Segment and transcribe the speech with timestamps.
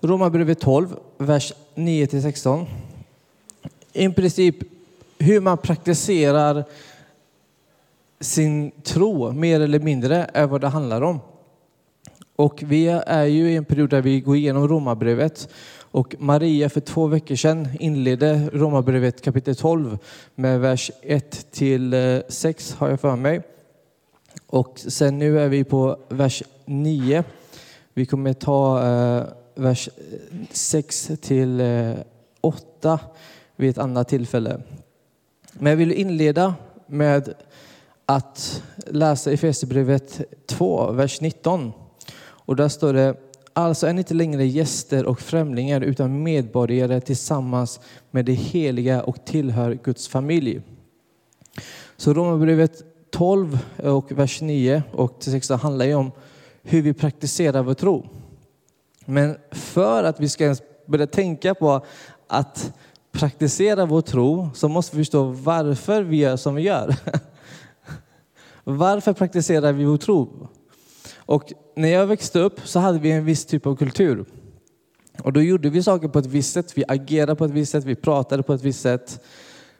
[0.00, 2.66] Romarbrevet 12, vers 9-16.
[3.92, 4.56] I princip
[5.18, 6.64] hur man praktiserar
[8.20, 11.20] sin tro, mer eller mindre, är vad det handlar om.
[12.38, 15.48] Och vi är ju i en period där vi går igenom Romarbrevet.
[15.80, 19.98] Och Maria för två veckor sedan inledde Romarbrevet kapitel 12
[20.34, 23.42] med vers 1 till eh, 6 har jag för mig.
[24.46, 27.24] Och sen nu är vi på vers 9.
[27.94, 29.24] Vi kommer ta eh,
[29.54, 31.62] vers eh, 6 till
[32.40, 33.00] 8
[33.56, 34.60] vid ett annat tillfälle.
[35.52, 36.54] Men jag vill inleda
[36.86, 37.34] med
[38.06, 41.72] att läsa Efesierbrevet 2, vers 19.
[42.48, 43.14] Och där står det,
[43.52, 49.24] alltså är ni inte längre gäster och främlingar utan medborgare tillsammans med det heliga och
[49.24, 50.62] tillhör Guds familj.
[51.96, 56.10] Så Romarbrevet 12 eh, och vers 9 och 16 handlar ju om
[56.62, 58.08] hur vi praktiserar vår tro.
[59.04, 61.84] Men för att vi ska börja tänka på
[62.26, 62.72] att
[63.12, 66.96] praktisera vår tro så måste vi förstå varför vi gör som vi gör.
[68.64, 70.48] Varför praktiserar vi vår tro?
[71.16, 74.24] Och när jag växte upp så hade vi en viss typ av kultur.
[75.22, 77.84] Och då gjorde vi saker på ett visst sätt, vi agerade på ett visst sätt,
[77.84, 79.24] vi pratade på ett visst sätt.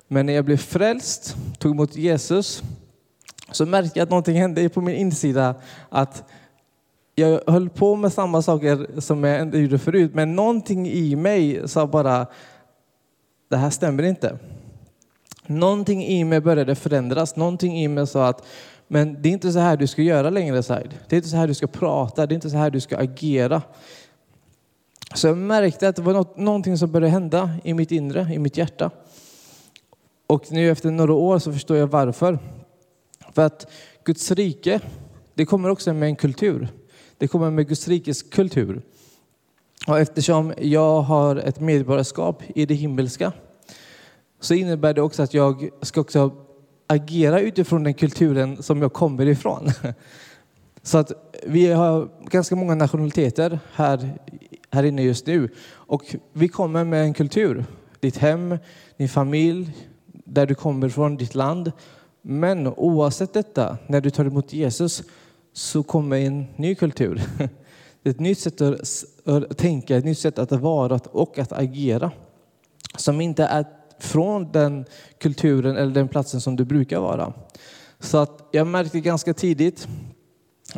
[0.08, 2.62] Men när jag blev frälst, tog emot Jesus,
[3.50, 5.54] så märkte jag att någonting hände på min insida.
[5.88, 6.24] Att
[7.14, 11.86] jag höll på med samma saker som jag gjorde förut, men någonting i mig sa
[11.86, 12.26] bara,
[13.50, 14.38] det här stämmer inte.
[15.46, 18.46] Någonting i mig började förändras, någonting i mig sa att
[18.88, 20.94] men det är inte så här du ska göra längre Said.
[21.08, 22.96] Det är inte så här du ska prata, det är inte så här du ska
[22.96, 23.62] agera.
[25.14, 28.38] Så jag märkte att det var något, någonting som började hända i mitt inre, i
[28.38, 28.90] mitt hjärta.
[30.26, 32.38] Och nu efter några år så förstår jag varför.
[33.32, 33.70] För att
[34.04, 34.80] Guds rike,
[35.34, 36.68] det kommer också med en kultur.
[37.18, 38.82] Det kommer med Guds rikes kultur.
[39.86, 43.32] Och eftersom jag har ett medborgarskap i det himmelska
[44.40, 46.47] så innebär det också att jag ska också
[46.88, 49.70] agera utifrån den kulturen som jag kommer ifrån.
[50.82, 51.12] Så att
[51.46, 54.18] vi har ganska många nationaliteter här,
[54.70, 55.48] här inne just nu.
[55.70, 57.64] Och vi kommer med en kultur.
[58.00, 58.58] Ditt hem,
[58.96, 59.72] din familj,
[60.24, 61.72] där du kommer ifrån, ditt land.
[62.22, 65.02] Men oavsett detta, när du tar emot Jesus
[65.52, 67.22] så kommer en ny kultur.
[67.38, 67.48] Det
[68.08, 72.10] är ett nytt sätt att tänka, ett nytt sätt att vara och att agera.
[72.96, 73.64] Som inte är
[74.00, 74.84] från den
[75.18, 77.32] kulturen eller den platsen som du brukar vara.
[78.00, 79.88] Så att jag märkte ganska tidigt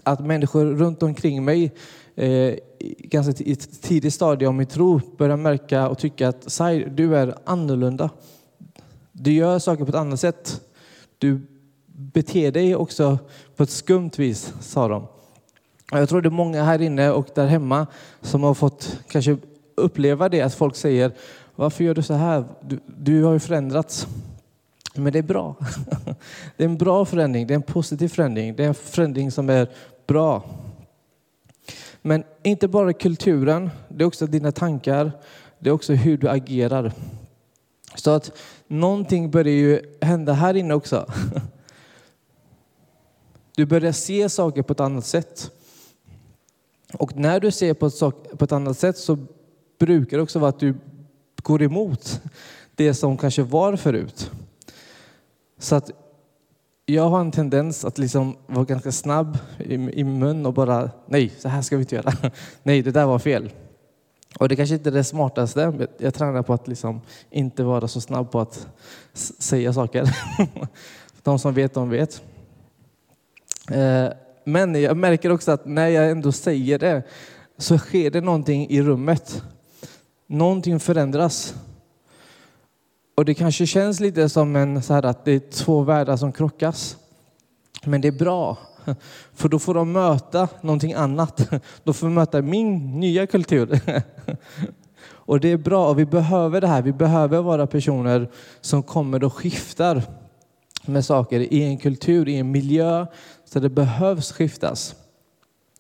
[0.02, 1.72] att människor runt omkring mig
[2.14, 2.54] eh,
[2.98, 7.16] ganska i ett tidigt stadie av min tro började märka och tycka att Sai, du
[7.16, 8.10] är annorlunda.
[9.12, 10.60] Du gör saker på ett annat sätt.
[11.18, 11.40] Du
[11.86, 13.18] beter dig också
[13.56, 15.06] på ett skumt vis, sa de.
[15.92, 17.86] Jag tror det är många här inne och där hemma
[18.20, 19.36] som har fått kanske
[19.74, 21.12] uppleva det att folk säger
[21.60, 22.44] varför gör du så här?
[22.60, 24.06] Du, du har ju förändrats.
[24.94, 25.56] Men det är bra.
[26.56, 29.50] Det är en bra förändring, det är en positiv förändring, det är en förändring som
[29.50, 29.68] är
[30.06, 30.44] bra.
[32.02, 35.12] Men inte bara kulturen, det är också dina tankar,
[35.58, 36.92] det är också hur du agerar.
[37.94, 38.32] Så att
[38.66, 41.12] någonting börjar ju hända här inne också.
[43.56, 45.50] Du börjar se saker på ett annat sätt.
[46.92, 49.18] Och när du ser på ett, på ett annat sätt så
[49.78, 50.74] brukar det också vara att du
[51.42, 52.20] går emot
[52.74, 54.30] det som kanske var förut.
[55.58, 55.90] Så att
[56.86, 61.32] jag har en tendens att liksom vara ganska snabb i, i mun och bara nej,
[61.38, 62.12] så här ska vi inte göra.
[62.62, 63.50] Nej, det där var fel.
[64.38, 65.70] Och det kanske inte är det smartaste.
[65.70, 68.66] Men jag tränar på att liksom inte vara så snabb på att
[69.38, 70.16] säga saker.
[71.22, 72.22] De som vet, de vet.
[73.70, 74.08] Eh,
[74.44, 77.02] men jag märker också att när jag ändå säger det
[77.58, 79.42] så sker det någonting i rummet.
[80.32, 81.54] Någonting förändras.
[83.14, 86.32] Och det kanske känns lite som en, så här att det är två världar som
[86.32, 86.96] krockas.
[87.84, 88.58] Men det är bra,
[89.34, 91.50] för då får de möta någonting annat.
[91.84, 93.80] De får möta min nya kultur.
[95.02, 96.82] Och det är bra, och vi behöver det här.
[96.82, 98.30] Vi behöver vara personer
[98.60, 100.02] som kommer och skiftar
[100.86, 103.06] med saker i en kultur, i en miljö,
[103.44, 104.94] så det behövs skiftas.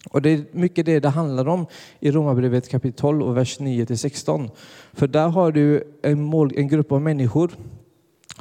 [0.08, 1.66] Och det är mycket det det handlar om
[2.00, 4.50] i Romarbrevet kapitel 12 och vers 9 till 16.
[4.92, 7.50] För där har du en, mål, en grupp av människor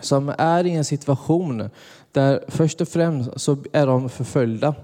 [0.02, 1.70] som är i en situation
[2.12, 4.76] där först och främst så är de förföljda.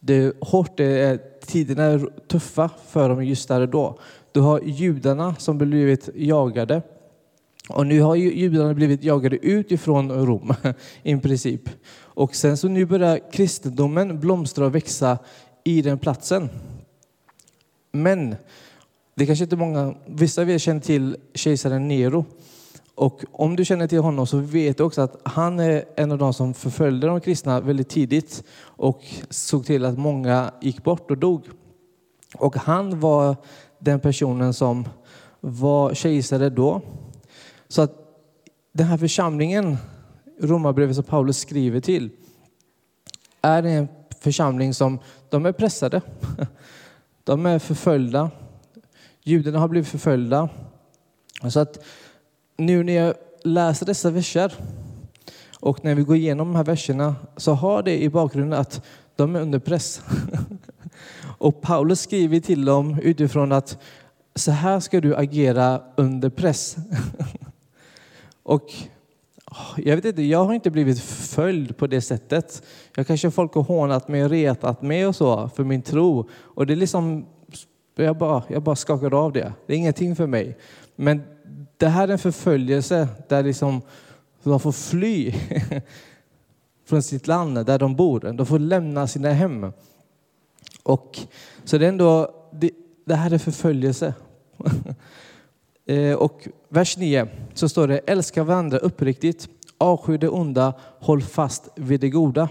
[0.00, 3.98] Det är hårt, det är, tiderna är tuffa för dem just där och då.
[4.32, 6.82] Du har judarna som blivit jagade.
[7.68, 10.54] Och nu har judarna blivit jagade ut ifrån Rom
[11.02, 11.68] i princip.
[11.98, 15.18] Och sen så nu börjar kristendomen blomstra och växa
[15.64, 16.48] i den platsen.
[17.92, 18.36] Men
[19.14, 22.24] det kanske inte många, vissa av er känner till kejsaren Nero.
[22.94, 26.18] Och om du känner till honom så vet du också att han är en av
[26.18, 31.18] de som förföljde de kristna väldigt tidigt och såg till att många gick bort och
[31.18, 31.44] dog.
[32.34, 33.36] Och han var
[33.78, 34.88] den personen som
[35.40, 36.80] var kejsare då.
[37.68, 37.92] Så att
[38.72, 39.76] den här församlingen,
[40.40, 42.10] Romarbrevet som Paulus skriver till,
[43.42, 43.88] är en
[44.20, 44.98] församling som
[45.30, 46.02] de är pressade.
[47.24, 48.30] De är förföljda.
[49.22, 50.48] Judarna har blivit förföljda.
[51.48, 51.78] Så att
[52.56, 54.54] nu när jag läser dessa verser
[55.60, 58.84] och när vi går igenom de här verserna så har det i bakgrunden att
[59.16, 60.02] de är under press.
[61.38, 63.78] Och Paulus skriver till dem utifrån att
[64.34, 66.76] så här ska du agera under press.
[68.42, 68.72] Och
[69.76, 72.62] jag vet inte, jag har inte blivit följd på det sättet.
[72.94, 76.28] Jag kanske folk har hånat mig och retat mig och så för min tro.
[76.32, 77.26] Och det är liksom,
[77.94, 79.52] jag bara, jag bara skakar av det.
[79.66, 80.56] Det är ingenting för mig.
[80.96, 81.22] Men
[81.76, 83.82] det här är en förföljelse där liksom
[84.42, 85.34] de får fly
[86.86, 88.20] från sitt land där de bor.
[88.20, 89.72] De får lämna sina hem.
[90.82, 91.18] Och,
[91.64, 92.70] så det är ändå, det,
[93.04, 94.14] det här är förföljelse.
[95.86, 99.48] Eh, och vers 9 så står det, älska varandra uppriktigt,
[99.78, 102.48] avsky det onda, håll fast vid det goda.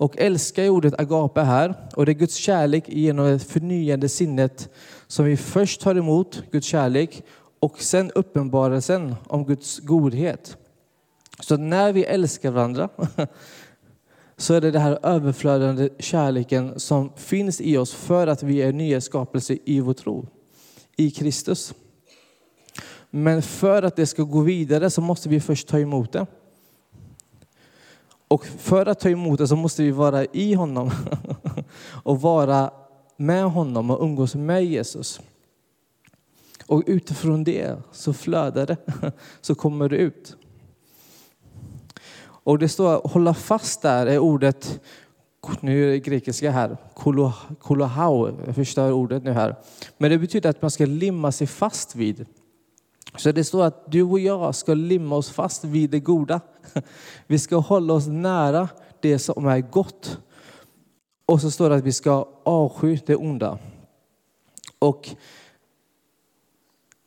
[0.00, 4.68] Och älska är ordet agape här, och det är Guds kärlek genom det förnyande sinnet
[5.06, 7.22] som vi först tar emot Guds kärlek
[7.58, 10.56] och sen uppenbarelsen om Guds godhet.
[11.40, 12.88] Så när vi älskar varandra
[14.36, 18.72] så är det den här överflödande kärleken som finns i oss för att vi är
[18.72, 20.26] nya skapelser i vår tro,
[20.96, 21.74] i Kristus.
[23.10, 26.26] Men för att det ska gå vidare så måste vi först ta emot det.
[28.30, 30.90] Och för att ta emot det så måste vi vara i honom
[32.02, 32.70] och vara
[33.16, 35.20] med honom och umgås med Jesus.
[36.66, 38.76] Och utifrån det så flödar det,
[39.40, 40.36] så kommer det ut.
[42.22, 44.80] Och det står hålla fast där är ordet,
[45.60, 46.76] nu är det grekiska här,
[47.58, 49.56] kolohau, jag förstör ordet nu här.
[49.98, 52.26] Men det betyder att man ska limma sig fast vid.
[53.16, 56.40] Så det står att du och jag ska limma oss fast vid det goda.
[57.26, 58.68] Vi ska hålla oss nära
[59.00, 60.18] det som är gott.
[61.26, 63.58] Och så står det att vi ska avsky det onda.
[64.78, 65.08] Och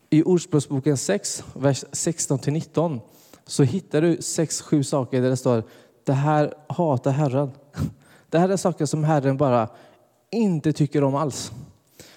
[0.09, 2.99] i Ordspråksboken 6, vers 16-19
[3.45, 5.63] så hittar du sex, sju saker där det står
[6.03, 7.51] det här hatar Herren.
[8.29, 9.69] Det här är saker som Herren bara
[10.31, 11.51] inte tycker om alls.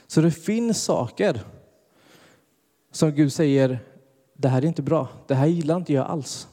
[0.06, 1.42] Så det finns saker
[2.96, 3.78] som Gud säger,
[4.34, 6.48] det här är inte bra, det här gillar inte jag alls.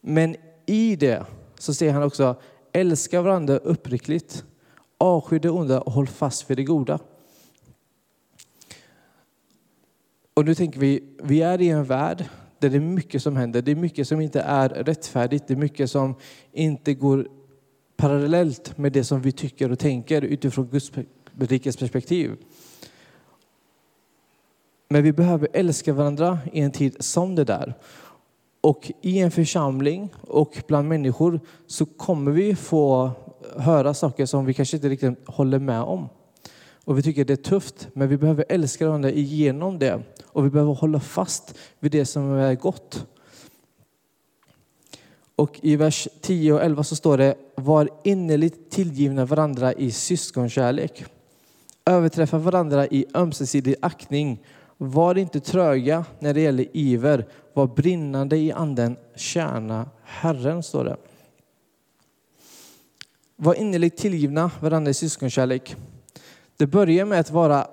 [0.00, 0.36] Men
[0.66, 1.26] i det
[1.58, 2.36] så säger han också,
[2.72, 4.44] älska varandra uppriktigt,
[4.98, 6.98] avsky det onda och håll fast vid det goda.
[10.34, 12.24] Och nu tänker vi, vi är i en värld
[12.58, 13.62] där det är mycket som händer.
[13.62, 15.48] Det är mycket som inte är rättfärdigt.
[15.48, 16.14] Det är mycket som
[16.52, 17.28] inte går
[17.96, 20.92] parallellt med det som vi tycker och tänker utifrån Guds
[21.38, 22.36] rikes perspektiv.
[24.88, 27.74] Men vi behöver älska varandra i en tid som det där.
[28.60, 33.10] Och i en församling och bland människor så kommer vi få
[33.56, 36.08] höra saker som vi kanske inte riktigt håller med om.
[36.84, 40.02] Och vi tycker det är tufft, men vi behöver älska varandra igenom det.
[40.24, 43.06] Och vi behöver hålla fast vid det som är gott.
[45.36, 51.04] Och i vers 10 och 11 så står det, var innerligt tillgivna varandra i syskonkärlek.
[51.84, 54.42] Överträffa varandra i ömsesidig aktning.
[54.78, 57.26] Var inte tröga när det gäller iver.
[57.52, 58.96] Var brinnande i anden.
[59.16, 60.96] Tjäna Herren, står det.
[63.36, 65.76] Var innerligt tillgivna varandra i syskonkärlek.
[66.56, 67.66] Det börjar med att vara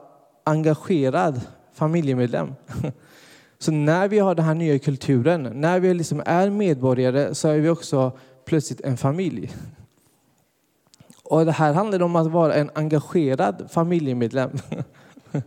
[0.43, 1.41] engagerad
[1.73, 2.53] familjemedlem.
[3.59, 7.59] Så när vi har den här nya kulturen, när vi liksom är medborgare så är
[7.59, 8.11] vi också
[8.45, 9.55] plötsligt en familj.
[11.23, 14.51] Och det här handlar om att vara en engagerad familjemedlem.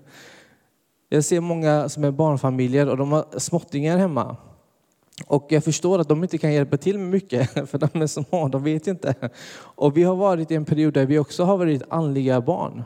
[1.16, 4.36] Jag ser många som är barnfamiljer och de har småttingar hemma.
[5.26, 8.48] Och jag förstår att de inte kan hjälpa till med mycket, för de är små,
[8.48, 9.14] de vet inte.
[9.58, 12.84] Och vi har varit i en period där vi också har varit andliga barn.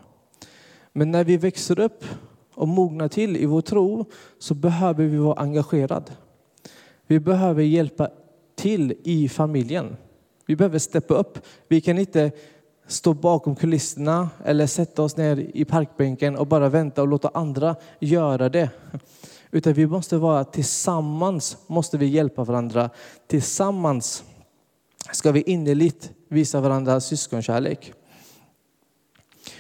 [0.93, 2.05] Men när vi växer upp
[2.55, 4.05] och mognar till i vår tro
[4.39, 6.13] så behöver vi vara engagerade.
[7.07, 8.09] Vi behöver hjälpa
[8.57, 9.97] till i familjen.
[10.47, 11.39] Vi behöver steppa upp.
[11.69, 12.33] Vi kan inte
[12.91, 17.77] stå bakom kulisserna eller sätta oss ner i parkbänken och bara vänta och låta andra
[17.99, 18.71] göra det.
[19.51, 22.91] Utan vi måste vara tillsammans, måste vi hjälpa varandra.
[23.27, 24.25] Tillsammans
[25.13, 27.93] ska vi innerligt visa varandra syskonkärlek.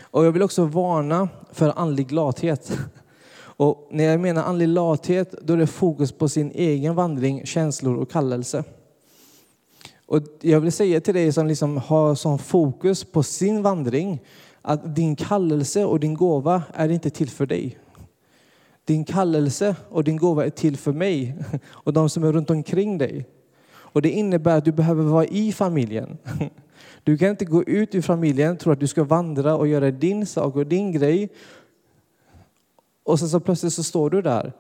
[0.00, 2.78] Och jag vill också varna för andlig lathet.
[3.40, 7.96] Och när jag menar andlig lathet, då är det fokus på sin egen vandring, känslor
[7.96, 8.64] och kallelse.
[10.10, 14.20] Och jag vill säga till dig som liksom har som fokus på sin vandring,
[14.62, 17.78] att din kallelse och din gåva är inte till för dig.
[18.84, 22.98] Din kallelse och din gåva är till för mig och de som är runt omkring
[22.98, 23.26] dig.
[23.70, 26.18] Och det innebär att du behöver vara i familjen.
[27.04, 29.90] Du kan inte gå ut ur familjen, och tro att du ska vandra och göra
[29.90, 31.28] din sak och din grej.
[33.02, 34.52] Och sen så plötsligt så står du där.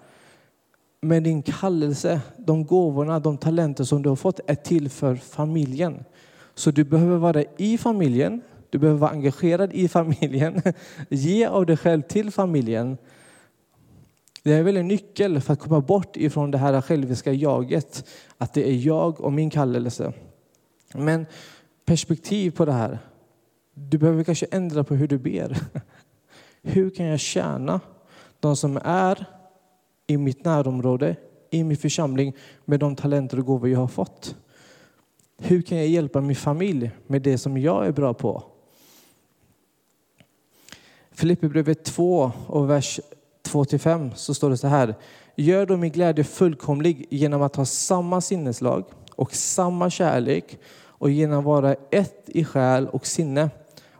[1.02, 6.04] Men din kallelse, de gåvorna, de talenter som du har fått är till för familjen.
[6.54, 8.40] Så du behöver vara i familjen,
[8.70, 10.62] du behöver vara engagerad i familjen.
[11.08, 12.98] Ge av dig själv till familjen.
[14.42, 18.08] Det är väl en nyckel för att komma bort ifrån det här själviska jaget.
[18.38, 20.12] Att det är jag och min kallelse.
[20.94, 21.26] Men
[21.84, 22.98] perspektiv på det här.
[23.74, 25.58] Du behöver kanske ändra på hur du ber.
[26.62, 27.80] Hur kan jag tjäna
[28.40, 29.26] de som är
[30.10, 31.16] i mitt närområde,
[31.50, 34.36] i min församling med de talenter och gåvor jag har fått?
[35.38, 38.42] Hur kan jag hjälpa min familj med det som jag är bra på?
[41.10, 43.00] Filipperbrevet 2 och vers
[43.48, 44.94] 2-5 så står det så här.
[45.36, 51.38] Gör då min glädje fullkomlig genom att ha samma sinneslag och samma kärlek och genom
[51.38, 53.50] att vara ett i själ och sinne.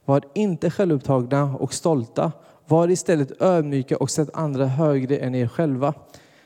[0.05, 2.33] Var inte självupptagna och stolta.
[2.71, 5.95] Var istället ödmjuka och sätt andra högre än er själva.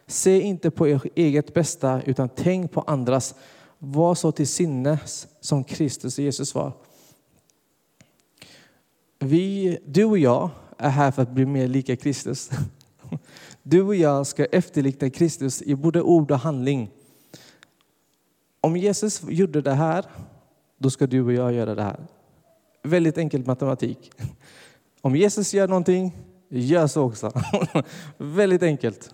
[0.07, 3.35] Se inte på ert eget bästa utan tänk på andras.
[3.79, 6.73] Var så till sinnes som Kristus och Jesus var.
[9.19, 12.51] Vi, du och jag är här för att bli mer lika Kristus.
[13.63, 16.91] Du och jag ska efterlikna Kristus i både ord och handling.
[18.61, 20.05] Om Jesus gjorde det här,
[20.79, 22.07] då ska du och jag göra det här.
[22.83, 24.11] Väldigt enkel matematik.
[25.05, 26.17] Om Jesus gör någonting,
[26.49, 27.33] gör så också.
[28.19, 29.11] Väldigt enkelt.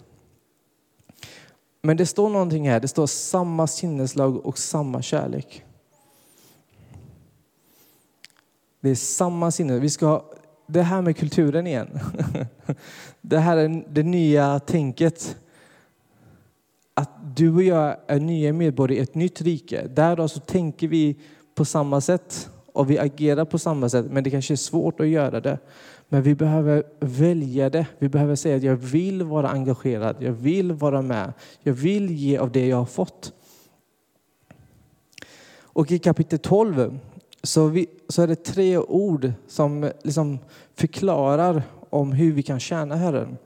[1.83, 5.65] Men det står någonting här, det står samma sinneslag och samma kärlek.
[8.81, 9.79] Det är samma sinne.
[9.79, 10.33] Vi ska ha
[10.67, 12.01] det här med kulturen igen.
[13.21, 15.37] Det här är det nya tänket.
[16.95, 19.87] Att du och jag är nya medborgare i ett nytt rike.
[19.87, 21.17] Där då så tänker vi
[21.55, 24.07] på samma sätt och vi agerar på samma sätt.
[24.11, 25.59] Men det kanske är svårt att göra det.
[26.09, 27.87] Men vi behöver välja det.
[27.99, 30.17] Vi behöver säga att jag vill vara engagerad.
[30.19, 31.33] Jag vill vara med.
[31.63, 33.33] Jag vill ge av det jag har fått.
[35.61, 36.99] Och i kapitel 12
[37.43, 40.39] så, vi, så är det tre ord som liksom
[40.75, 43.37] förklarar om hur vi kan tjäna Herren.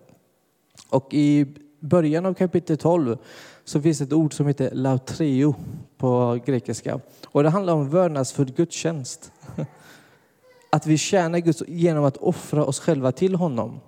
[0.88, 1.47] Och i
[1.81, 3.16] början av kapitel 12
[3.64, 5.54] så finns ett ord som heter lautreo
[6.04, 7.00] på grekiska.
[7.26, 9.32] Och det handlar om vördnadsfull gudstjänst.
[10.70, 13.80] Att vi tjänar Gud genom att offra oss själva till honom.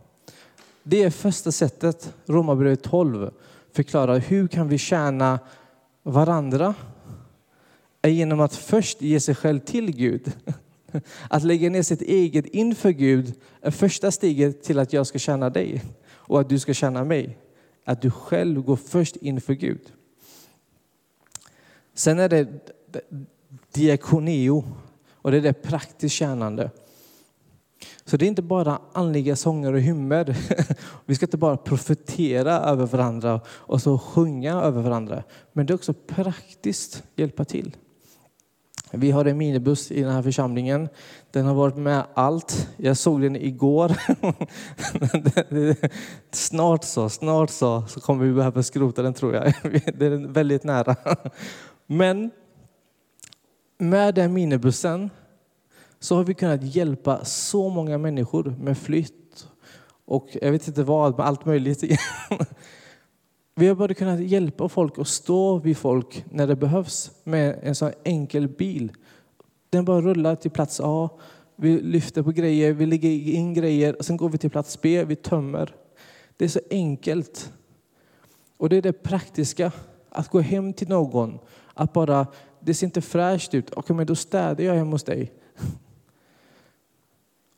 [0.82, 3.30] Det är första sättet, Romarbrevet 12
[3.72, 5.38] förklarar hur kan vi tjäna
[6.02, 6.74] varandra
[8.02, 10.32] är genom att först ge sig själv till Gud.
[11.30, 15.50] Att lägga ner sitt eget inför Gud är första steget till att jag ska tjäna
[15.50, 17.38] dig och att du ska tjäna mig.
[17.84, 19.92] Att du själv går först inför Gud.
[21.96, 22.48] Sen är det
[23.72, 24.64] diakonio,
[25.12, 26.70] och det är det praktiskt tjänande.
[28.04, 30.36] Så det är inte bara andliga sånger och hymner.
[31.06, 35.22] Vi ska inte bara profetera över varandra och så sjunga över varandra.
[35.52, 37.76] Men det är också praktiskt hjälpa till.
[38.90, 40.88] Vi har en minibuss i den här församlingen.
[41.30, 42.68] Den har varit med allt.
[42.76, 43.92] Jag såg den igår.
[46.30, 49.44] snart så, snart så, så kommer vi behöva skrota den tror jag.
[49.98, 50.96] Det är väldigt nära.
[51.86, 52.30] Men
[53.78, 55.10] med den minibussen
[55.98, 59.26] så har vi kunnat hjälpa så många människor med flytt
[60.06, 61.82] och jag vet inte vad, med allt möjligt.
[63.54, 67.74] Vi har bara kunnat hjälpa folk och stå vid folk när det behövs med en
[67.74, 68.92] sån enkel bil.
[69.70, 71.10] Den bara rullar till plats A,
[71.56, 75.04] vi lyfter på grejer, vi lägger in grejer, och sen går vi till plats B,
[75.04, 75.74] vi tömmer.
[76.36, 77.52] Det är så enkelt.
[78.56, 79.72] Och det är det praktiska,
[80.08, 81.38] att gå hem till någon,
[81.76, 82.26] att bara,
[82.60, 85.32] det ser inte fräscht ut, okej men då städar jag hemma hos dig.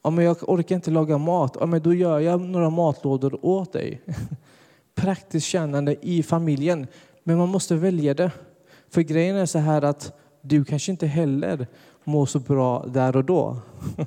[0.03, 3.73] Ja, men jag orkar inte laga mat, ja, men då gör jag några matlådor åt
[3.73, 4.03] dig.
[4.95, 6.87] praktiskt kännande i familjen.
[7.25, 8.31] Men man måste välja det.
[8.91, 11.67] För grejen är så här att du kanske inte heller
[12.05, 13.57] mår så bra där och då.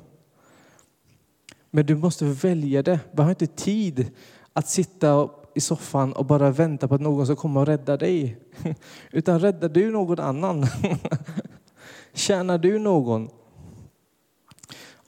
[1.70, 3.00] Men du måste välja det.
[3.12, 4.10] Du har inte tid
[4.52, 8.36] att sitta i soffan och bara vänta på att någon ska komma och rädda dig.
[9.10, 10.66] Utan räddar du någon annan.
[12.12, 13.28] Tjänar du någon.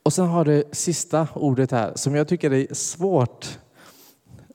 [0.03, 3.59] Och sen har du sista ordet här som jag tycker är svårt.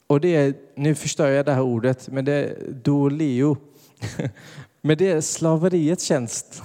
[0.07, 3.57] Och det är, nu förstör jag det här ordet, men det är doleo.
[4.81, 6.63] Men det är slaveriets tjänst.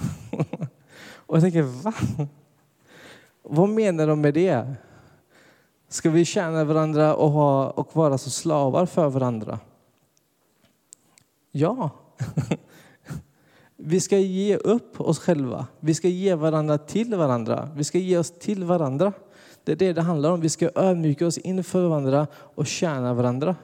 [1.01, 1.93] Och jag tänker, va?
[3.43, 4.75] Vad menar de med det?
[5.95, 9.59] Ska vi tjäna varandra och, ha, och vara så slavar för varandra?
[11.51, 11.89] Ja.
[13.75, 15.67] Vi ska ge upp oss själva.
[15.79, 17.69] Vi ska ge varandra till varandra.
[17.75, 19.13] Vi ska ge oss till varandra.
[19.63, 20.41] Det är det det handlar om.
[20.41, 23.55] Vi ska ödmjuka oss inför varandra och tjäna varandra.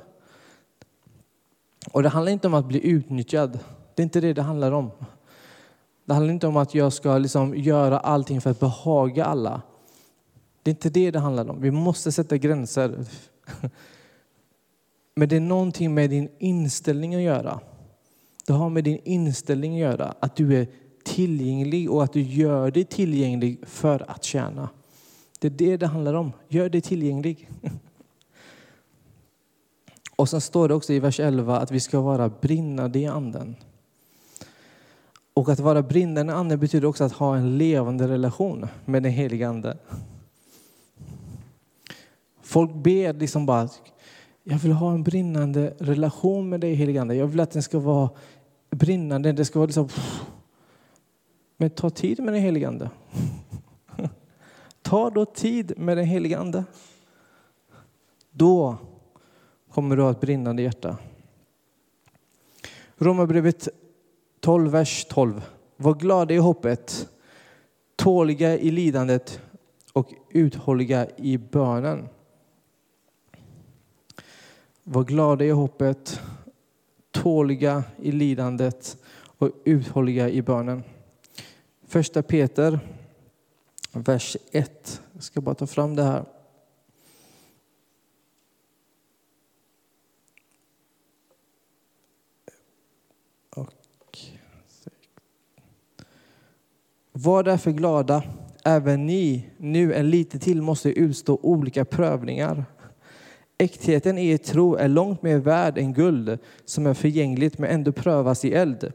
[1.92, 3.60] Och det handlar inte om att bli utnyttjad.
[3.96, 4.92] Det är inte det det handlar om.
[6.06, 9.62] Det handlar inte om att jag ska liksom göra allting för att behaga alla.
[10.64, 11.62] Det är inte det det handlar om.
[11.62, 13.06] Vi måste sätta gränser.
[15.16, 17.60] Men det är någonting med din inställning att göra.
[18.46, 20.16] Det har med din inställning att göra.
[20.20, 20.68] Att du är
[21.04, 24.70] tillgänglig och att du gör dig tillgänglig för att tjäna.
[25.40, 26.32] Det är det det handlar om.
[26.48, 27.50] Gör dig tillgänglig.
[30.16, 33.56] Och sen står det också i vers 11 att vi ska vara brinnande i anden.
[35.34, 39.12] Och att vara brinnande i anden betyder också att ha en levande relation med den
[39.12, 39.78] helige ande.
[42.52, 43.70] Folk ber liksom bara,
[44.44, 47.16] jag vill ha en brinnande relation med dig helige ande.
[47.16, 48.10] Jag vill att den ska vara
[48.70, 49.90] brinnande, det ska vara liksom...
[51.58, 52.90] Men ta tid med den helige ande.
[54.82, 56.64] Ta då tid med den helige ande.
[58.32, 58.78] Då
[59.70, 60.98] kommer du ha ett brinnande hjärta.
[62.98, 63.68] Romarbrevet
[64.40, 65.42] 12, vers 12.
[65.78, 67.10] Var glada i hoppet,
[67.96, 69.42] tåliga i lidandet
[69.94, 72.08] och uthålliga i bönen.
[74.94, 76.22] Var glada i hoppet,
[77.12, 78.98] tåliga i lidandet
[79.38, 80.84] och uthålliga i bönen.
[81.88, 82.80] Första Peter,
[83.92, 85.02] vers 1.
[85.14, 86.26] Jag ska bara ta fram det här.
[97.12, 98.24] Var därför glada,
[98.64, 102.66] även ni nu en lite till måste utstå olika prövningar.
[103.62, 107.92] Äktheten i er tro är långt mer värd än guld som är förgängligt men ändå
[107.92, 108.94] prövas i eld.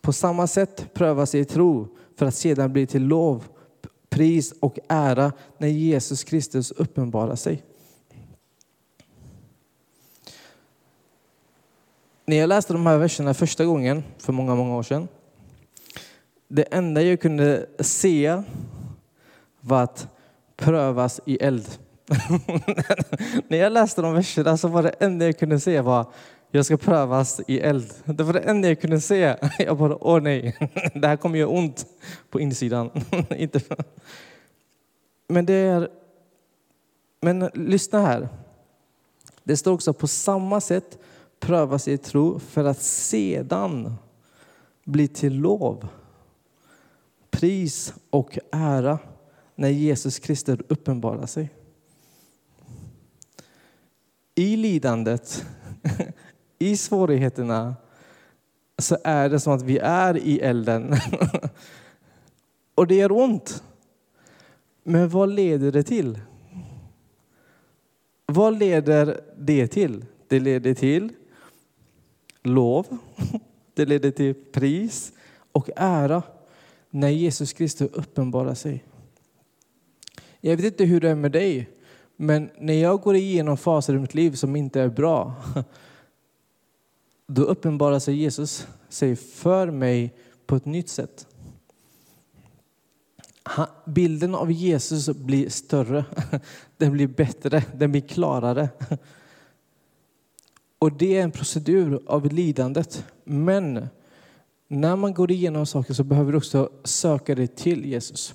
[0.00, 3.44] På samma sätt prövas er tro för att sedan bli till lov,
[4.08, 7.62] pris och ära när Jesus Kristus uppenbarar sig.
[12.24, 15.08] När jag läste de här verserna första gången för många, många år sedan
[16.48, 18.42] det enda jag kunde se
[19.60, 20.08] var att
[20.56, 21.78] prövas i eld.
[23.48, 26.06] När jag läste de verserna så var det enda jag kunde se var
[26.50, 27.92] jag ska prövas i eld.
[28.04, 29.36] Det var det enda jag kunde se.
[29.58, 30.56] Jag bara, åh nej,
[30.94, 31.86] det här kommer göra ont
[32.30, 32.90] på insidan.
[35.28, 35.88] Men det är...
[37.20, 38.28] Men lyssna här.
[39.44, 40.98] Det står också på samma sätt
[41.40, 43.94] prövas i tro för att sedan
[44.84, 45.88] bli till lov
[47.30, 48.98] pris och ära
[49.54, 51.50] när Jesus Kristus uppenbarar sig.
[54.38, 55.46] I lidandet,
[56.58, 57.76] i svårigheterna,
[58.78, 60.96] så är det som att vi är i elden.
[62.74, 63.62] Och det gör ont.
[64.82, 66.20] Men vad leder det till?
[68.26, 70.04] Vad leder det till?
[70.28, 71.12] Det leder till
[72.42, 72.98] lov,
[73.74, 75.12] det leder till pris
[75.52, 76.22] och ära
[76.90, 78.84] när Jesus Kristus uppenbarar sig.
[80.40, 81.68] Jag vet inte hur det är med dig,
[82.20, 85.34] men när jag går igenom faser i mitt liv som inte är bra,
[87.26, 90.14] då uppenbarar sig Jesus sig för mig
[90.46, 91.26] på ett nytt sätt.
[93.84, 96.04] Bilden av Jesus blir större,
[96.76, 98.68] den blir bättre, den blir klarare.
[100.78, 103.04] Och det är en procedur av lidandet.
[103.24, 103.88] Men
[104.68, 108.34] när man går igenom saker så behöver du också söka dig till Jesus.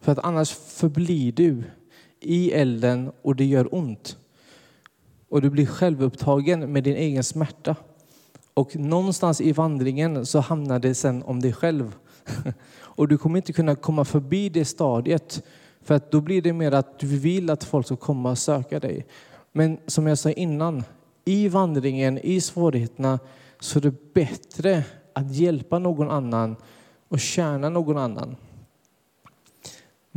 [0.00, 1.62] För att annars förblir du
[2.20, 4.16] i elden och det gör ont.
[5.28, 7.76] Och du blir självupptagen med din egen smärta.
[8.54, 11.94] Och någonstans i vandringen så hamnar det sen om dig själv.
[12.80, 15.42] Och du kommer inte kunna komma förbi det stadiet.
[15.82, 18.80] För att då blir det mer att du vill att folk ska komma och söka
[18.80, 19.06] dig.
[19.52, 20.84] Men som jag sa innan,
[21.24, 23.18] i vandringen, i svårigheterna
[23.60, 26.56] så är det bättre att hjälpa någon annan
[27.08, 28.36] och tjäna någon annan.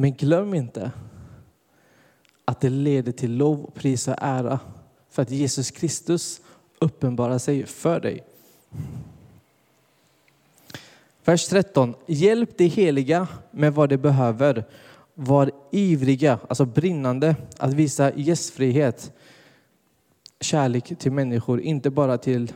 [0.02, 0.92] Men glöm inte
[2.46, 4.60] att det leder till lov, pris och ära
[5.10, 6.42] för att Jesus Kristus
[6.80, 8.24] uppenbarar sig för dig.
[11.26, 11.96] Vers 13.
[12.06, 14.64] Hjälp de heliga med vad de behöver.
[15.14, 19.12] Var ivriga, alltså brinnande, att visa gästfrihet,
[20.40, 22.54] kärlek till människor, inte bara till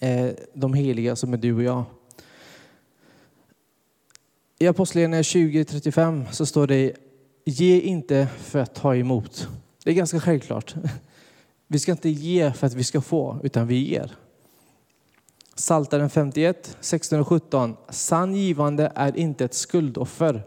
[0.00, 1.84] eh, de heliga som är du och jag.
[4.64, 6.92] I Apostlagärningarna 20.35 så står det
[7.44, 9.48] Ge inte för att ta emot.
[9.84, 10.74] Det är ganska självklart.
[11.68, 14.12] Vi ska inte ge för att vi ska få, utan vi ger.
[15.54, 17.76] Saltaren 51, 16 och 17.
[17.88, 20.42] Sann givande är inte ett skuldoffer.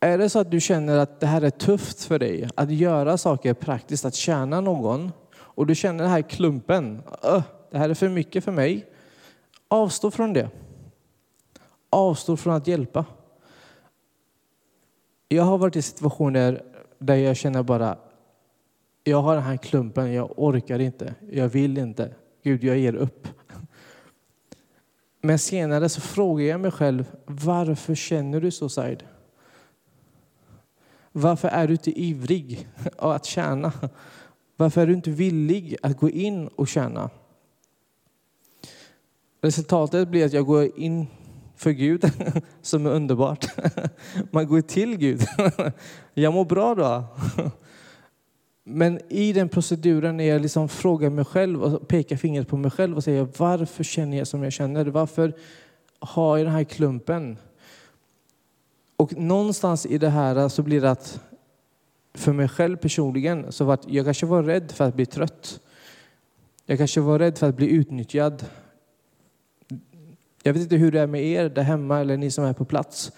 [0.00, 3.18] Är det så att du känner att det här är tufft för dig, att göra
[3.18, 7.02] saker praktiskt, att tjäna någon, och du känner den här klumpen,
[7.70, 8.86] det här är för mycket för mig,
[9.68, 10.50] avstå från det.
[11.90, 13.04] Avstår från att hjälpa.
[15.28, 16.62] Jag har varit i situationer
[16.98, 17.98] där jag känner bara,
[19.04, 22.14] jag har den här klumpen, jag orkar inte, jag vill inte.
[22.42, 23.28] Gud, jag ger upp.
[25.20, 29.04] Men senare så frågar jag mig själv, varför känner du så Said?
[31.12, 33.72] Varför är du inte ivrig att tjäna?
[34.56, 37.10] Varför är du inte villig att gå in och tjäna?
[39.40, 41.06] Resultatet blir att jag går in
[41.58, 42.10] för Gud,
[42.62, 43.46] som är underbart.
[44.30, 45.26] Man går till Gud.
[46.14, 47.04] Jag mår bra då.
[48.64, 52.70] Men i den proceduren när jag liksom frågar mig själv och pekar fingret på mig
[52.70, 54.84] själv och säger varför känner jag som jag känner?
[54.84, 55.32] Varför
[55.98, 57.38] har jag den här klumpen?
[58.96, 61.20] Och någonstans i det här så blir det att
[62.14, 65.60] för mig själv personligen så var jag kanske var rädd för att bli trött.
[66.66, 68.44] Jag kanske var rädd för att bli utnyttjad.
[70.42, 72.64] Jag vet inte hur det är med er där hemma eller ni som är på
[72.64, 73.12] plats.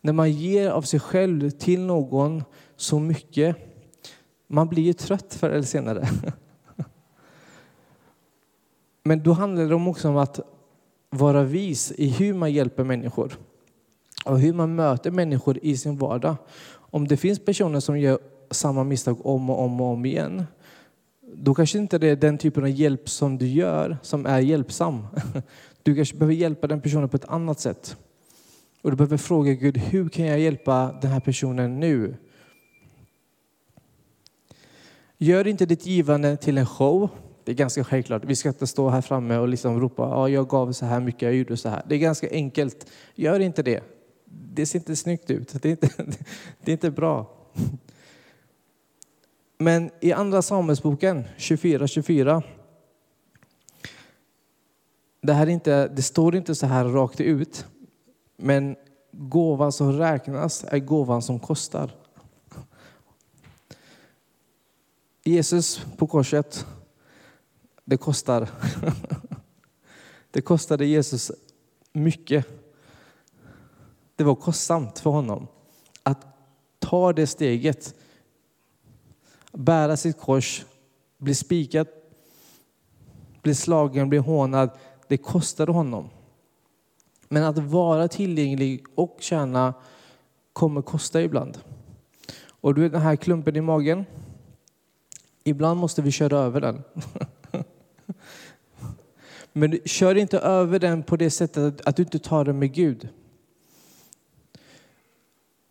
[0.00, 2.44] När man ger av sig själv till någon
[2.76, 3.56] så mycket,
[4.46, 6.08] man blir ju trött förr eller senare.
[9.04, 10.40] Men då handlar det också om att
[11.10, 13.38] vara vis i hur man hjälper människor
[14.24, 16.36] och hur man möter människor i sin vardag.
[16.74, 18.18] Om det finns personer som gör
[18.50, 20.44] samma misstag om och om och om igen,
[21.34, 25.06] då kanske inte det är den typen av hjälp som du gör som är hjälpsam.
[25.82, 27.96] Du kanske behöver hjälpa den personen på ett annat sätt.
[28.82, 32.16] Och du behöver fråga Gud, hur kan jag hjälpa den här personen nu?
[35.18, 37.08] Gör inte ditt givande till en show.
[37.44, 38.24] Det är ganska självklart.
[38.24, 41.22] Vi ska inte stå här framme och liksom ropa, ja, jag gav så här mycket,
[41.22, 41.82] jag gjorde så här.
[41.88, 42.86] Det är ganska enkelt.
[43.14, 43.82] Gör inte det.
[44.24, 45.62] Det ser inte snyggt ut.
[45.62, 45.88] Det är inte,
[46.64, 47.30] det är inte bra.
[49.58, 52.42] Men i Andra Samuelsboken 24-24
[55.22, 57.66] det, här inte, det står inte så här rakt ut,
[58.36, 58.76] men
[59.12, 61.94] gåvan som räknas är gåvan som kostar.
[65.24, 66.66] Jesus på korset,
[67.84, 68.48] det kostar.
[70.32, 71.32] Det kostade Jesus
[71.92, 72.46] mycket.
[74.16, 75.46] Det var kostsamt för honom
[76.02, 76.26] att
[76.78, 77.94] ta det steget,
[79.52, 80.64] bära sitt kors,
[81.18, 81.86] bli spikad,
[83.42, 84.70] bli slagen, bli hånad,
[85.12, 86.10] det kostade honom.
[87.28, 89.74] Men att vara tillgänglig och tjäna
[90.52, 91.58] kommer kosta ibland.
[92.48, 94.04] Och du vet den här klumpen i magen,
[95.44, 96.82] ibland måste vi köra över den.
[99.52, 103.08] Men kör inte över den på det sättet att du inte tar den med Gud.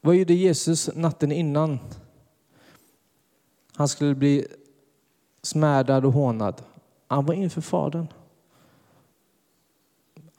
[0.01, 1.79] Vad gjorde Jesus natten innan?
[3.75, 4.47] Han skulle bli
[5.41, 6.61] smädad och hånad.
[7.07, 8.07] Han var inför Fadern.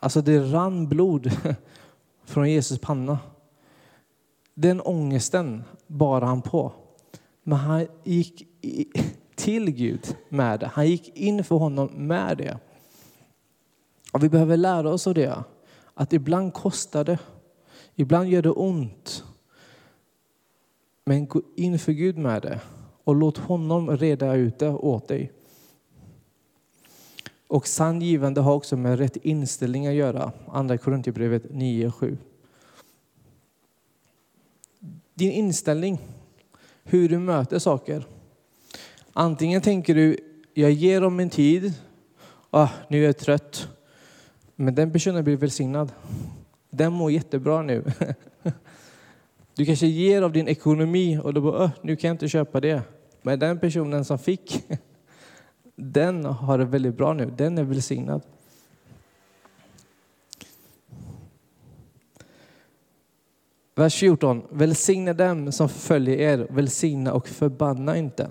[0.02, 1.30] Alltså det rann blod
[2.24, 3.18] från Jesus panna.
[4.54, 6.72] Den ångesten bar han på.
[7.42, 8.46] Men han gick
[9.34, 10.66] till Gud med det.
[10.66, 12.58] Han gick in för honom med det.
[14.12, 15.44] Och vi behöver lära oss av det.
[15.94, 17.18] Att ibland kostar det.
[17.94, 19.24] Ibland gör det ont.
[21.04, 22.60] Men gå in för Gud med det
[23.04, 25.32] och låt honom reda ut det åt dig.
[27.52, 30.32] Och sann givande har också med rätt inställning att göra.
[30.48, 32.16] Andra Korinthierbrevet 9.7.
[35.14, 35.98] Din inställning,
[36.84, 38.06] hur du möter saker.
[39.12, 40.16] Antingen tänker du,
[40.54, 41.74] jag ger dem min tid,
[42.50, 43.68] ah, nu är jag trött.
[44.56, 45.92] Men den personen blir välsignad.
[46.70, 47.84] Den mår jättebra nu.
[49.54, 52.82] Du kanske ger av din ekonomi och då bara, nu kan jag inte köpa det.
[53.22, 54.64] Men den personen som fick,
[55.76, 57.32] den har det väldigt bra nu.
[57.36, 58.22] Den är välsignad.
[63.74, 64.42] Vers 14.
[64.50, 68.30] Välsigna dem som följer er, välsigna och förbanna inte.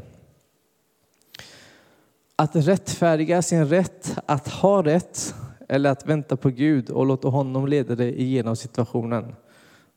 [2.36, 5.36] Att rättfärdiga sin rätt, att ha rätt,
[5.70, 9.36] eller att vänta på Gud och låta honom leda dig igenom situationen.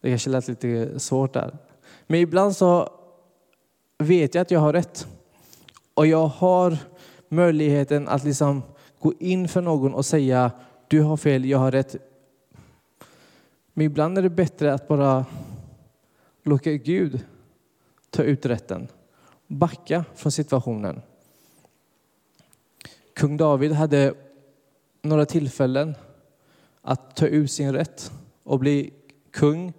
[0.00, 1.58] Det kanske lät lite svårt där.
[2.06, 2.88] Men ibland så
[3.98, 5.06] vet jag att jag har rätt.
[5.94, 6.78] Och jag har
[7.28, 8.62] möjligheten att liksom
[8.98, 10.50] gå in för någon och säga
[10.88, 11.96] du har fel, jag har rätt.
[13.72, 15.26] Men ibland är det bättre att bara
[16.42, 17.24] låta Gud
[18.10, 18.88] ta ut rätten.
[19.46, 21.02] Backa från situationen.
[23.14, 24.14] Kung David hade
[25.02, 25.94] några tillfällen
[26.82, 28.92] att ta ut sin rätt och bli
[29.30, 29.72] kung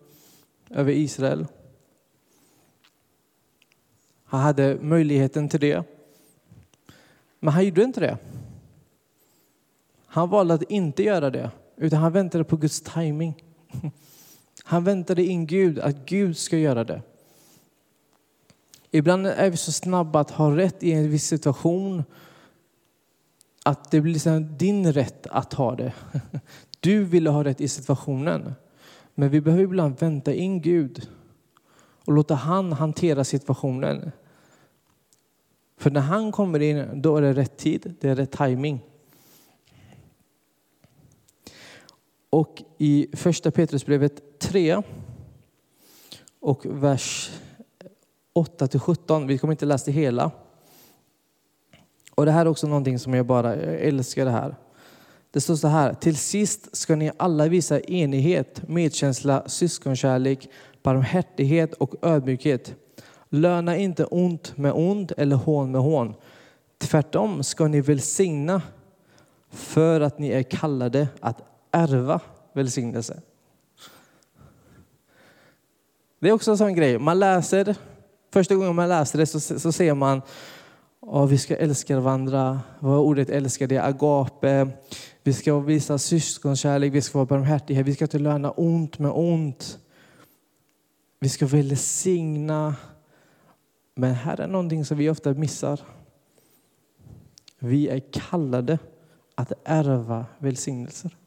[0.70, 1.48] över Israel.
[4.26, 5.84] Han hade möjligheten till det.
[7.46, 8.18] Men han gjorde inte det.
[10.06, 13.44] Han valde att inte göra det, utan han väntade på Guds timing.
[14.64, 17.02] Han väntade in Gud, att Gud ska göra det.
[18.92, 22.04] Ibland är vi så snabba att ha rätt i en viss situation
[23.64, 25.94] att det blir liksom din rätt att ha det.
[26.80, 28.54] Du ville ha rätt i situationen.
[29.16, 31.10] Men vi behöver ibland vänta in Gud
[32.06, 34.12] och låta han hantera situationen.
[35.78, 38.80] För när han kommer in, då är det rätt tid, det är rätt timing.
[42.30, 44.82] Och i första Petrusbrevet 3
[46.40, 47.32] och vers
[48.34, 50.32] 8 till 17, vi kommer inte läsa det hela.
[52.16, 54.56] Och det här är också någonting som jag bara jag älskar det här.
[55.32, 60.50] Det står så här, till sist ska ni alla visa enighet, medkänsla, syskonkärlek,
[60.84, 62.76] barmhärtighet och ödmjukhet.
[63.36, 66.14] Löna inte ont med ont eller hån med hån.
[66.78, 68.62] Tvärtom ska ni välsigna
[69.50, 72.20] för att ni är kallade att ärva
[72.54, 73.22] välsignelse.
[76.20, 77.00] Det är också en sån grej.
[77.00, 77.76] Man läser,
[78.34, 80.22] första gången man läser det så, så ser man
[81.12, 82.60] att vi ska älska varandra.
[82.80, 84.68] Vad ordet älska det är agape.
[85.24, 89.80] Vi ska visa syskonkärlek, vi ska vara barmhärtiga, vi ska inte löna ont med ont.
[91.20, 92.76] Vi ska välsigna.
[93.96, 95.80] Men här är någonting som vi ofta missar.
[97.60, 98.80] Vi är kallade
[99.36, 101.18] att ärva välsignelser.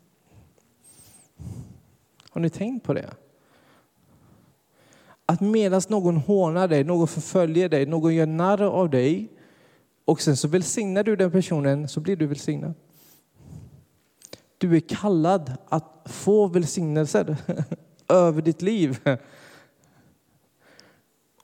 [2.31, 3.11] Har ni tänkt på det?
[5.27, 9.29] Att medan någon hånar dig, någon förföljer dig, någon gör narr av dig
[10.05, 12.75] och sen så välsignar du den personen så blir du välsignad.
[14.59, 17.37] Du är kallad att få välsignelser
[18.09, 18.99] över ditt liv.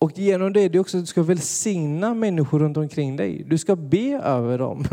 [0.05, 3.45] Och genom det du också ska välsigna människor runt omkring dig.
[3.47, 4.85] Du ska be över dem.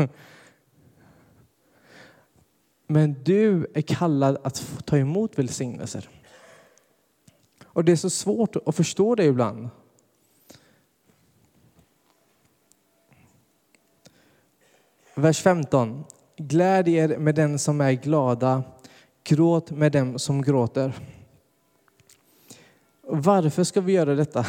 [2.86, 6.08] Men du är kallad att ta emot välsignelser.
[7.64, 9.68] Och det är så svårt att förstå det ibland.
[15.14, 16.04] Vers 15.
[16.36, 18.62] Gläd er med den som är glada,
[19.24, 20.92] gråt med dem som gråter.
[23.14, 24.46] Varför ska vi göra detta?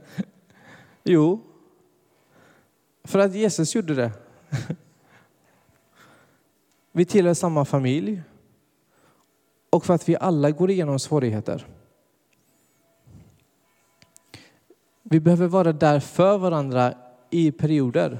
[1.04, 1.40] jo,
[3.04, 4.12] för att Jesus gjorde det.
[6.92, 8.22] Vi tillhör samma familj
[9.70, 11.66] och för att vi alla går igenom svårigheter.
[15.02, 16.94] Vi behöver vara där för varandra
[17.30, 18.18] i perioder.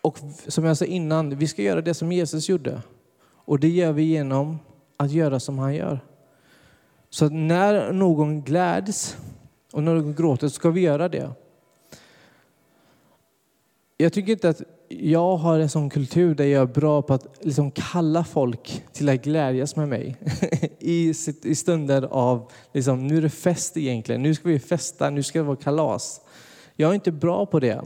[0.00, 2.82] Och som jag sa innan, vi ska göra det som Jesus gjorde.
[3.28, 4.58] Och det gör vi genom
[4.96, 6.00] att göra som han gör.
[7.16, 9.16] Så när någon gläds
[9.72, 11.30] och när någon gråter så ska vi göra det.
[13.96, 17.26] Jag tycker inte att jag har en sån kultur där jag är bra på att
[17.40, 20.16] liksom kalla folk till att glädjas med mig.
[20.78, 25.22] I, I stunder av, liksom, nu är det fest egentligen, nu ska vi festa, nu
[25.22, 26.20] ska det vara kalas.
[26.74, 27.82] Jag är inte bra på det.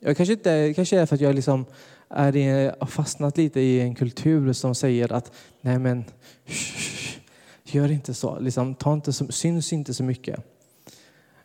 [0.00, 1.64] Jag kanske, inte, kanske är för att jag liksom
[2.08, 6.04] är har fastnat lite i en kultur som säger att nej men,
[6.46, 6.93] shh,
[7.74, 10.40] gör inte så, liksom, ta inte så, syns inte så mycket.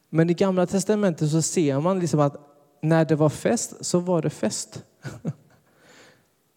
[0.10, 2.36] Men i gamla testamentet så ser man liksom att
[2.82, 4.84] när det var fest så var det fest.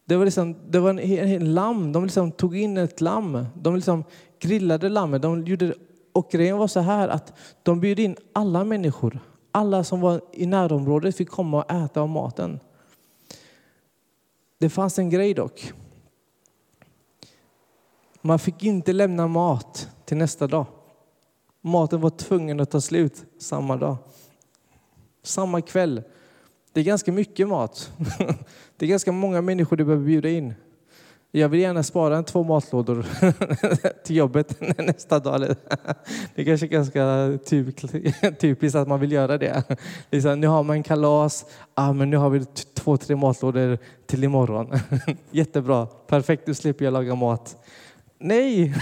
[0.05, 3.47] Det var, liksom, det var en, en lamm, de liksom tog in ett lamm.
[3.55, 4.05] De liksom
[4.41, 5.23] grillade lammet.
[5.23, 5.75] De gjorde,
[6.13, 7.33] och grejen var så här att
[7.63, 9.21] de bjöd in alla människor.
[9.53, 12.61] Alla som var i närområdet fick komma och äta av maten.
[14.59, 15.73] Det fanns en grej dock.
[18.23, 20.67] Man fick inte lämna mat till nästa dag.
[21.61, 23.97] Maten var tvungen att ta slut samma dag.
[25.23, 26.03] Samma kväll.
[26.73, 27.93] Det är ganska mycket mat.
[28.77, 30.55] Det är ganska många människor du behöver bjuda in.
[31.31, 33.07] Jag vill gärna spara en två matlådor
[34.05, 35.41] till jobbet nästa dag.
[35.41, 39.63] Det är kanske är ganska typ- typiskt att man vill göra det.
[40.11, 44.79] Liksom, nu har man kalas, ah, men nu har vi två, tre matlådor till imorgon.
[45.31, 47.57] Jättebra, perfekt, nu slipper jag laga mat.
[48.25, 48.75] Nej,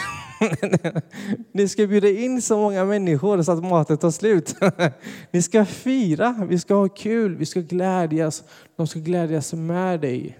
[1.52, 4.56] ni ska bjuda in så många människor så att maten tar slut.
[5.30, 8.44] Ni ska fira, vi ska ha kul, vi ska glädjas.
[8.76, 10.38] De ska glädjas med dig.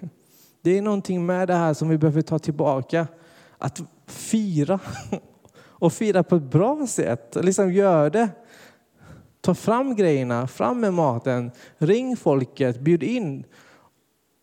[0.63, 3.07] Det är någonting med det här som vi behöver ta tillbaka.
[3.59, 4.81] Att fira.
[5.57, 7.37] Och fira på ett bra sätt.
[7.43, 8.29] Liksom gör det.
[9.41, 11.51] Ta fram grejerna, fram med maten.
[11.79, 13.45] Ring folket, bjud in.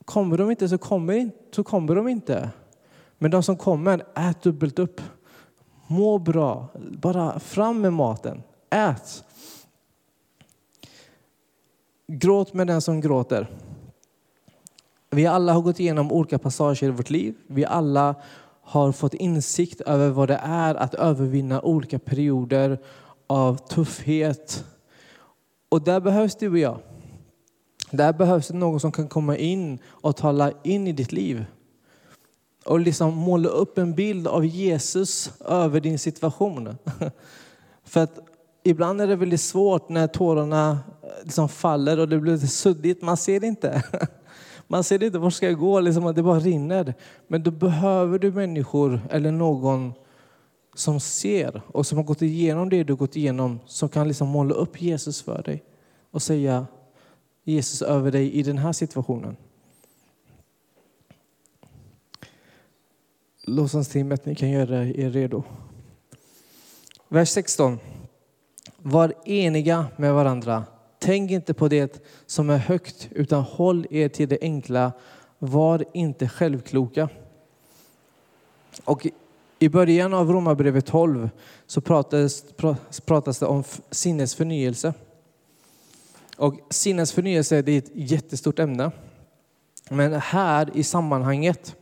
[0.06, 2.50] Kommer de inte så kommer, så kommer de inte.
[3.18, 5.02] Men de som kommer, ät dubbelt upp.
[5.88, 6.68] Må bra.
[6.92, 8.44] Bara fram med maten.
[8.70, 9.24] Ät.
[12.08, 13.48] Gråt med den som gråter.
[15.10, 17.36] Vi alla har gått igenom olika passager i vårt liv.
[17.48, 18.16] Vi alla
[18.62, 22.80] har fått insikt över vad det är att övervinna olika perioder
[23.28, 24.66] av tuffhet.
[25.70, 26.80] Och där behövs du och jag.
[27.92, 31.46] Där behövs det någon som kan komma in och tala in i ditt liv.
[32.68, 36.78] Och liksom måla upp en bild av Jesus över din situation.
[37.84, 38.20] För att
[38.64, 43.02] ibland är det väldigt svårt när tårarna eh, liksom faller och det blir lite suddigt.
[43.02, 43.84] Man ser det inte.
[44.68, 46.94] Man ser inte vart ska jag gå, liksom, det bara rinner.
[47.28, 49.94] Men då behöver du människor eller någon
[50.76, 54.54] som ser och som har gått igenom det du gått igenom, som kan liksom måla
[54.54, 55.64] upp Jesus för dig
[56.12, 56.68] och säga
[57.44, 59.38] Jesus över dig i den här situationen.
[63.50, 65.44] Lovsångsteamet, ni kan göra er redo.
[67.08, 67.80] Vers 16.
[68.78, 70.66] Var eniga med varandra
[71.00, 74.92] Tänk inte på det som är högt, utan håll er till det enkla.
[75.40, 77.10] Var inte självkloka.
[78.84, 79.08] Och
[79.60, 81.30] I början av Romarbrevet 12
[81.68, 82.46] så pratas,
[83.06, 84.94] pratas det om sinnesförnyelse.
[86.38, 88.92] Och sinnesförnyelse är ett jättestort ämne.
[89.90, 91.76] Men här i sammanhanget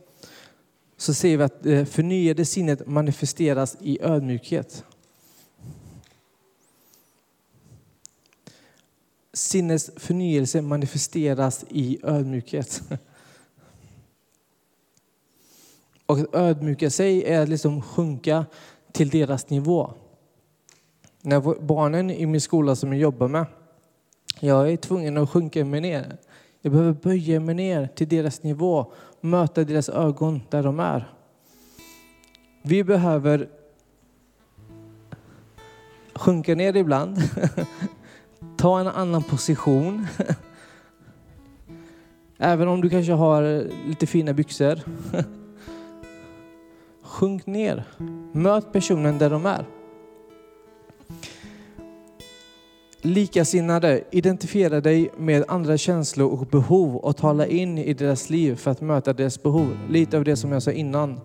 [0.96, 4.84] så ser vi att det förnyade sinnet manifesteras i ödmjukhet.
[9.32, 12.82] Sinnets förnyelse manifesteras i ödmjukhet.
[16.06, 18.46] Och att ödmjuka sig är att liksom sjunka
[18.92, 19.92] till deras nivå.
[21.20, 23.46] När barnen i min skola som jag jobbar med,
[24.40, 26.16] jag är tvungen att sjunka mig ner.
[26.60, 31.12] Jag behöver böja mig ner till deras nivå, möta deras ögon där de är.
[32.62, 33.48] Vi behöver
[36.14, 37.18] sjunka ner ibland
[38.56, 40.06] Ta en annan position.
[42.38, 44.80] Även om du kanske har lite fina byxor.
[47.02, 47.84] Sjunk ner.
[48.32, 49.64] Möt personen där de är.
[53.06, 58.70] Likasinnade, identifiera dig med andra känslor och behov och tala in i deras liv för
[58.70, 59.76] att möta deras behov.
[59.90, 61.20] Lite av det som jag sa innan.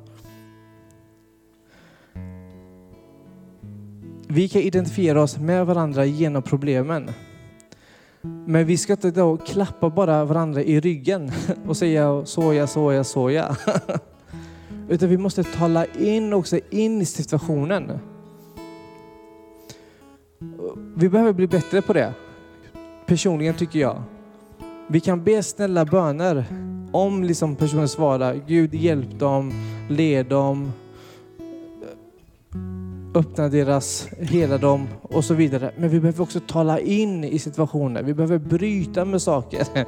[4.28, 7.12] Vi kan identifiera oss med varandra genom problemen.
[8.22, 11.32] Men vi ska inte då klappa bara varandra i ryggen
[11.68, 13.58] och säga såja, såja, såja.
[14.90, 18.00] Utan vi måste tala in också in i situationen.
[20.96, 22.14] Vi behöver bli bättre på det.
[23.06, 24.04] Personligen tycker jag.
[24.88, 26.46] Vi kan be snälla böner
[26.92, 29.52] om liksom personen svarar Gud hjälp dem,
[29.90, 30.72] led dem,
[33.16, 35.72] öppna deras, hela dem och så vidare.
[35.78, 38.04] Men vi behöver också tala in i situationer.
[38.04, 39.68] Vi behöver bryta med saker.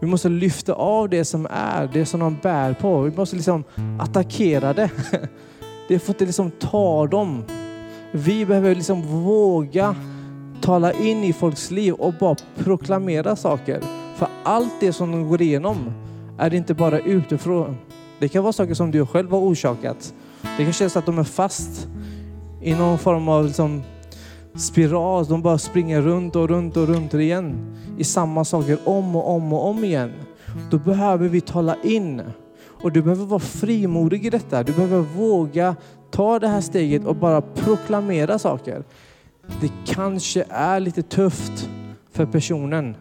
[0.00, 3.00] Vi måste lyfta av det som är, det som de bär på.
[3.00, 3.64] Vi måste liksom
[4.00, 4.90] attackera det.
[5.88, 7.44] Det får inte liksom ta dem.
[8.12, 9.94] Vi behöver liksom våga
[10.60, 13.80] tala in i folks liv och bara proklamera saker.
[14.16, 15.76] För allt det som de går igenom
[16.38, 17.76] är inte bara utifrån.
[18.18, 20.14] Det kan vara saker som du själv har orsakat.
[20.58, 21.88] Det kan kännas att de är fast
[22.62, 23.82] i någon form av liksom
[24.54, 25.26] spiral.
[25.26, 29.52] De bara springer runt och runt och runt igen i samma saker om och om
[29.52, 30.12] och om igen.
[30.70, 32.22] Då behöver vi tala in.
[32.82, 34.62] Och du behöver vara frimodig i detta.
[34.62, 35.76] Du behöver våga
[36.10, 38.84] ta det här steget och bara proklamera saker.
[39.60, 41.68] Det kanske är lite tufft
[42.12, 42.96] för personen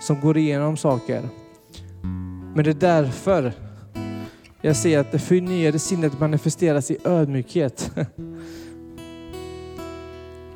[0.00, 1.22] som går igenom saker.
[2.54, 3.52] Men det är därför
[4.60, 7.90] jag ser att det förnyade sinnet manifesteras i ödmjukhet.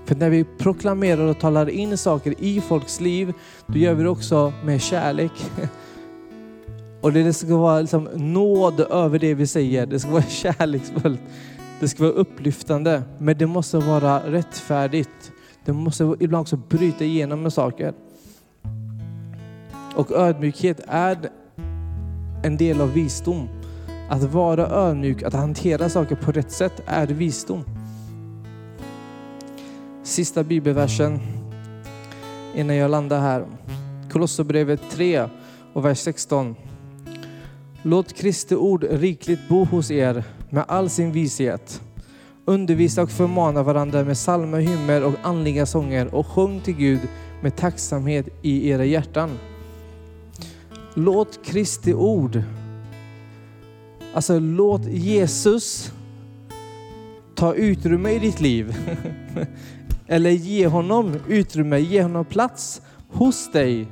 [0.05, 3.33] För när vi proklamerar och talar in saker i folks liv,
[3.67, 5.33] då gör vi det också med kärlek.
[7.01, 9.87] Och det ska vara liksom nåd över det vi säger.
[9.87, 11.21] Det ska vara kärleksfullt.
[11.83, 13.03] Det ska vara upplyftande.
[13.19, 15.33] Men det måste vara rättfärdigt.
[15.65, 17.95] Det måste ibland också bryta igenom med saker.
[19.97, 21.31] Och ödmjukhet är
[22.43, 23.49] en del av visdom.
[24.11, 27.65] Att vara ödmjuk, att hantera saker på rätt sätt är visdom.
[30.03, 31.21] Sista bibelversen
[32.55, 33.47] innan jag landar här.
[34.11, 35.29] Kolosserbrevet 3
[35.73, 36.57] och vers 16.
[37.83, 41.83] Låt Kristi ord rikligt bo hos er med all sin vishet.
[42.45, 47.01] Undervisa och förmana varandra med psalmer, hymner och andliga sånger och sjung till Gud
[47.43, 49.39] med tacksamhet i era hjärtan.
[50.95, 52.43] Låt Kristi ord,
[54.15, 55.93] alltså låt Jesus
[57.35, 58.77] ta utrymme i ditt liv.
[60.07, 63.87] Eller ge honom utrymme, ge honom plats hos dig.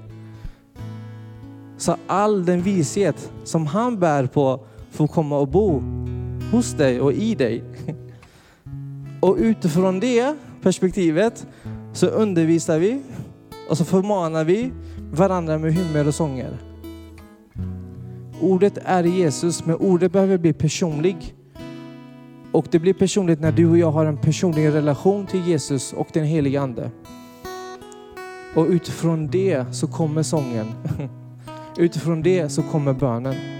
[1.79, 5.83] Så all den vishet som han bär på får komma och bo
[6.51, 7.65] hos dig och i dig.
[9.21, 11.47] Och utifrån det perspektivet
[11.93, 13.03] så undervisar vi
[13.69, 14.73] och så förmanar vi
[15.13, 16.57] varandra med hymner och sånger.
[18.41, 21.35] Ordet är Jesus, men ordet behöver bli personlig.
[22.53, 26.09] Och det blir personligt när du och jag har en personlig relation till Jesus och
[26.13, 26.91] den helige Ande.
[28.55, 30.67] Och utifrån det så kommer sången.
[31.79, 33.60] Utifrån det så kommer bönen.